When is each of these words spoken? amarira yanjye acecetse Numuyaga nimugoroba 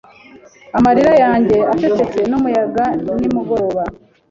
amarira 0.77 1.13
yanjye 1.23 1.57
acecetse 1.73 2.19
Numuyaga 2.29 2.85
nimugoroba 3.19 3.83